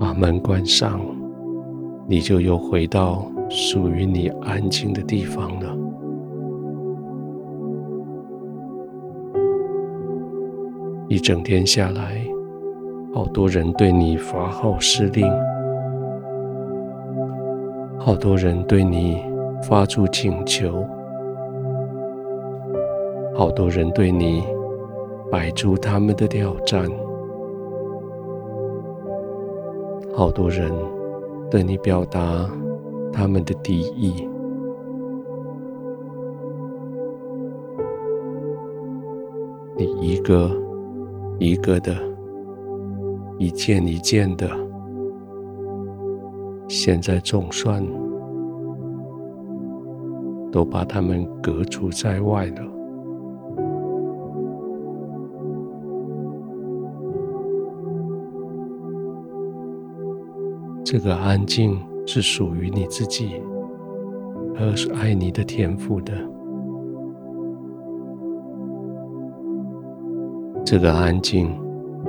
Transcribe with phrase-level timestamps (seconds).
[0.00, 0.98] 把门关上，
[2.08, 5.76] 你就又回到属于你安静的地方了。
[11.06, 12.24] 一整天下来，
[13.12, 15.30] 好多人对你发号施令，
[17.98, 19.22] 好多人对你
[19.68, 20.82] 发出请求，
[23.36, 24.42] 好多人对你
[25.30, 26.88] 摆出他们的挑战，
[30.20, 30.70] 好多人
[31.50, 32.46] 对你表达
[33.10, 34.28] 他们的敌意，
[39.78, 40.50] 你一个
[41.38, 41.96] 一个的，
[43.38, 44.46] 一件一件的，
[46.68, 47.82] 现在总算
[50.52, 52.79] 都把他们隔除在外了。
[60.92, 63.40] 这个安静是属于你自己，
[64.58, 66.12] 而是爱你的天赋的。
[70.64, 71.56] 这个安静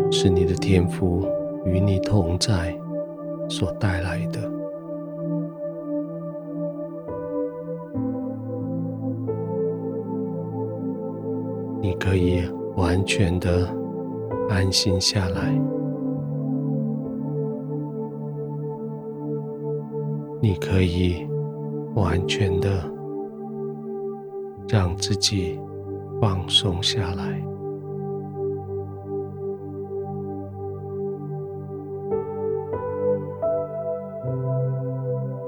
[0.09, 1.24] 是你的天赋
[1.64, 2.76] 与你同在
[3.48, 4.52] 所带来的。
[11.80, 12.42] 你可以
[12.76, 13.70] 完全的
[14.50, 15.54] 安心下来，
[20.44, 21.28] 你可以
[21.94, 22.84] 完全的
[24.67, 25.59] 让自己
[26.20, 27.39] 放松下来。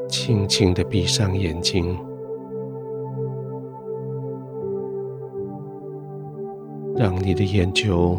[0.08, 1.98] 轻轻的闭上眼睛，
[6.96, 8.18] 让你的眼球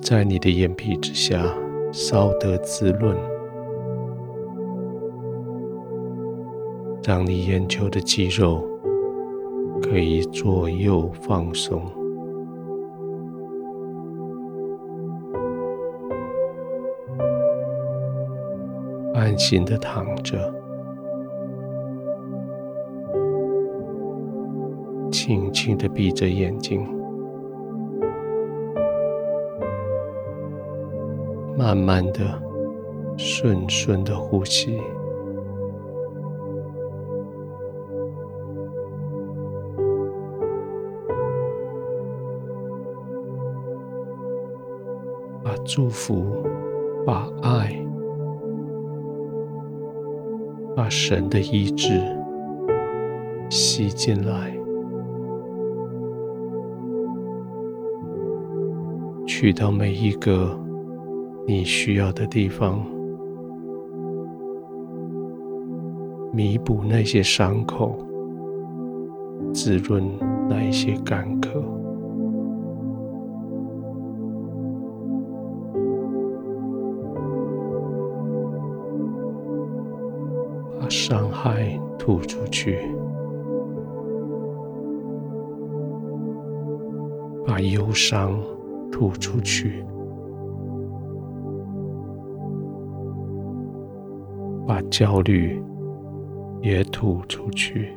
[0.00, 1.44] 在你的眼皮之下
[1.92, 3.14] 稍得滋润，
[7.06, 8.60] 让你眼球的肌肉
[9.80, 11.80] 可以左右放松，
[19.14, 20.52] 安心的躺着。
[25.12, 26.84] 轻轻的闭着眼睛，
[31.56, 32.42] 慢慢的、
[33.16, 34.80] 顺顺的呼吸，
[45.66, 46.24] 祝福、
[47.04, 47.76] 把爱、
[50.76, 52.00] 把神的医治
[53.50, 54.56] 吸进来。
[59.26, 60.56] 去到每一个
[61.46, 62.86] 你需要的地方，
[66.32, 67.98] 弥补那些伤口，
[69.52, 70.04] 滋润
[70.48, 71.62] 那一些干渴，
[80.86, 82.78] 把伤害吐出去，
[87.44, 88.40] 把忧伤。
[88.92, 89.84] 吐出去，
[94.66, 95.62] 把焦虑
[96.62, 97.92] 也吐出去，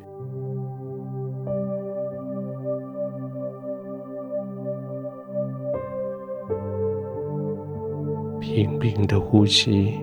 [8.41, 9.93] 平平的呼吸，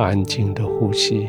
[0.00, 1.28] 安静的呼吸。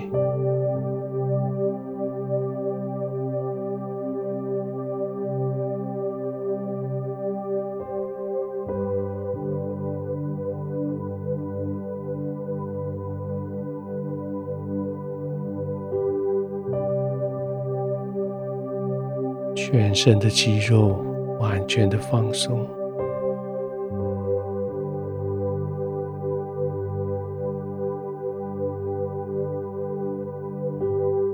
[19.56, 21.04] 全身的肌肉
[21.40, 22.79] 完全的放松。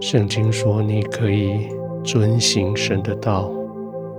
[0.08, 1.68] 圣经说，你可以
[2.04, 3.52] 遵行神的道，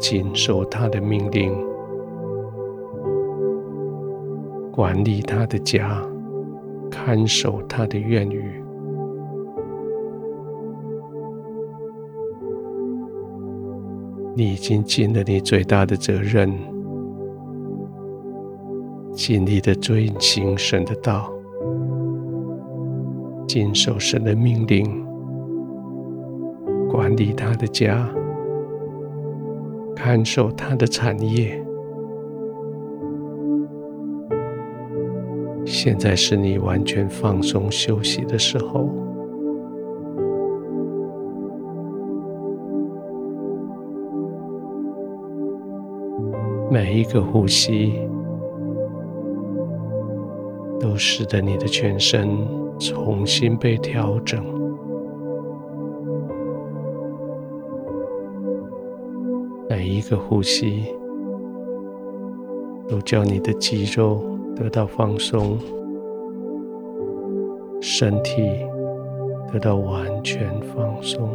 [0.00, 1.56] 谨守他的命令，
[4.73, 6.05] 管理他的家，
[6.91, 8.61] 看守他的院宇。
[14.35, 16.53] 你已经尽了你最大的责任，
[19.12, 21.32] 尽力的遵行神的道，
[23.47, 25.06] 谨守神的命令，
[26.91, 28.09] 管理他的家，
[29.94, 31.62] 看守他的产业。
[35.65, 38.88] 现在是你完全放松休息的时候。
[46.69, 47.94] 每一个呼吸
[50.79, 52.29] 都使得你的全身
[52.79, 54.44] 重新被调整，
[59.69, 60.85] 每一个呼吸
[62.89, 64.23] 都叫你的肌肉
[64.55, 65.59] 得到放松，
[67.81, 68.43] 身体
[69.53, 71.29] 得到完全放松。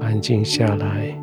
[0.00, 1.18] 安静下来，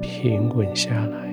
[0.00, 1.27] 平稳下来，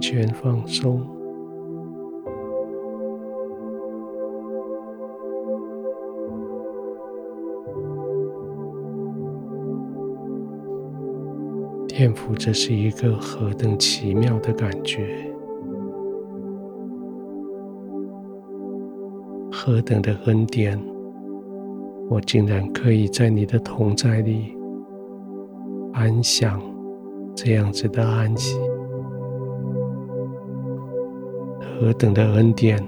[0.00, 1.00] 全放松。
[11.86, 15.30] 天父，这是一个何等奇妙的感觉！
[19.52, 20.80] 何等的恩典！
[22.08, 24.56] 我竟然可以在你的同在里
[25.92, 26.60] 安享
[27.34, 28.58] 这样子的安息。
[31.80, 32.78] 何等的恩典！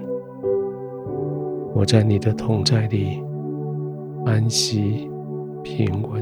[1.73, 3.19] 我在你的同在里
[4.23, 5.09] 安息
[5.63, 6.21] 平稳。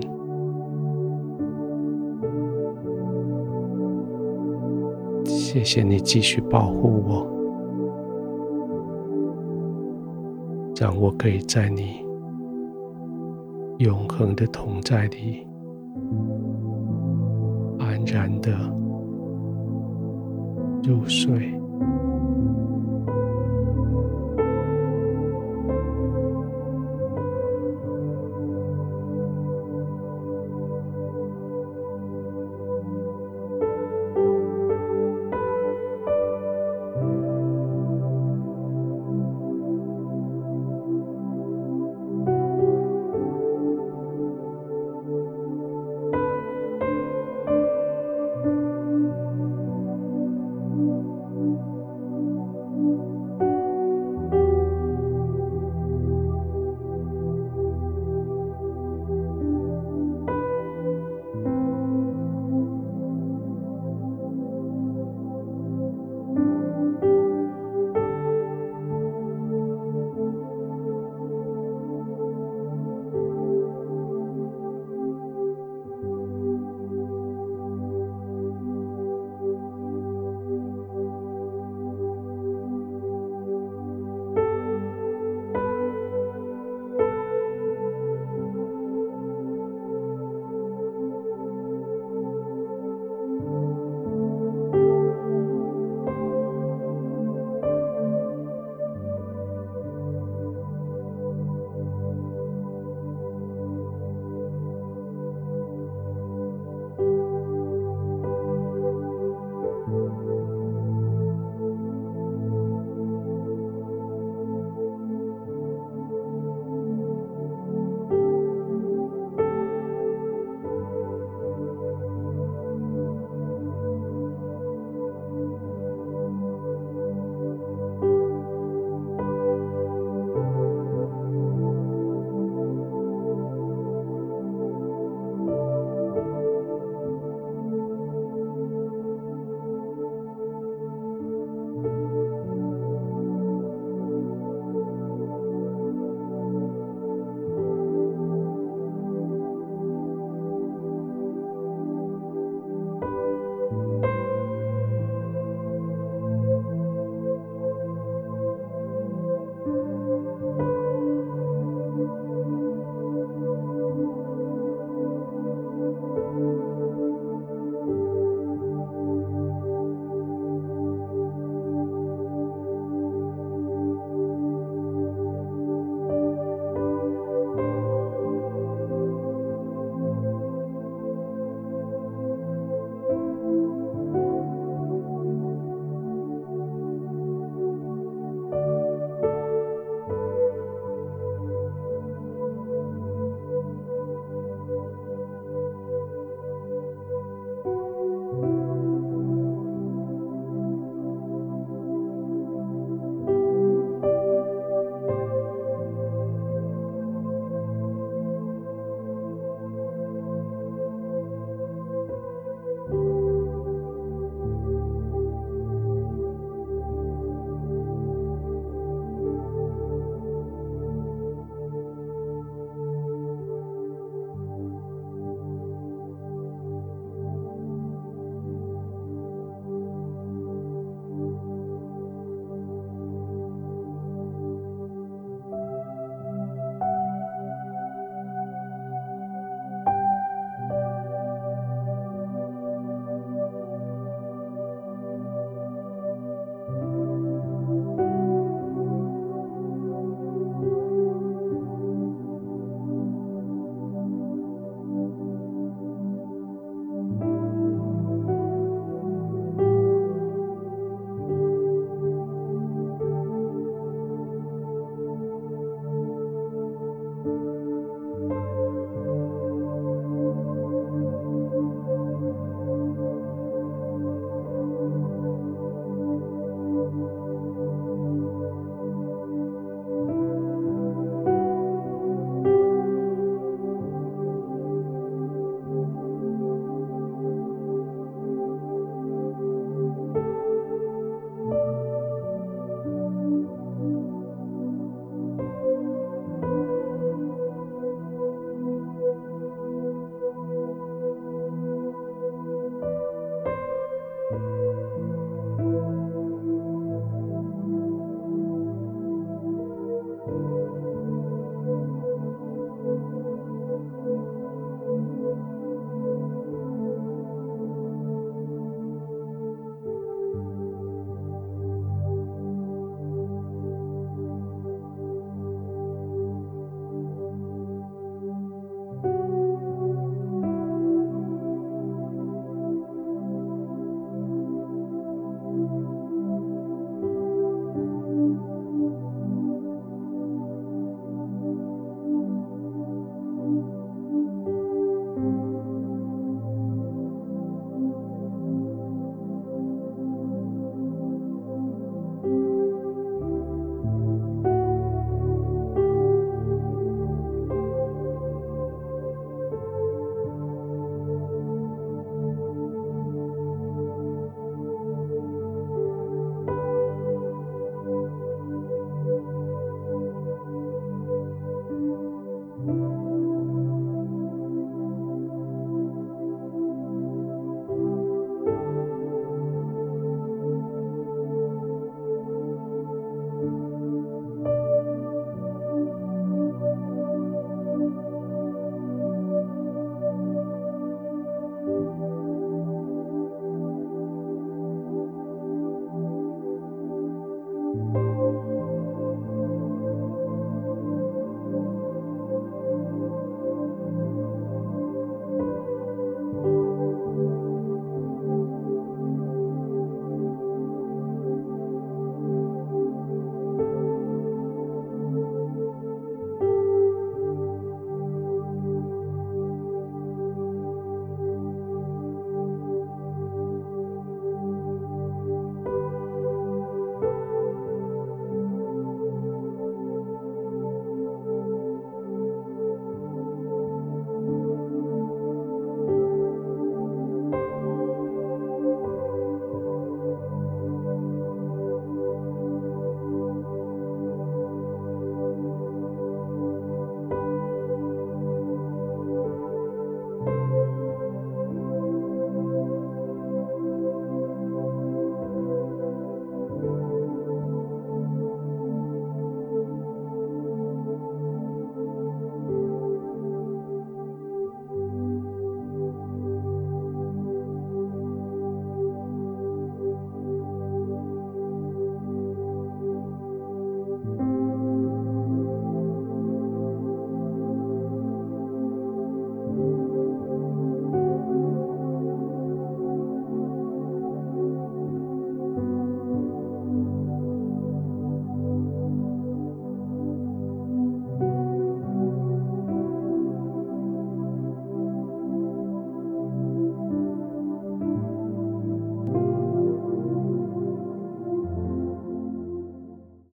[5.25, 7.27] 谢谢你继续保护我。
[10.79, 12.05] 让我可以在你
[13.79, 15.45] 永恒的同在里
[17.79, 18.53] 安然的
[20.81, 21.60] 入睡。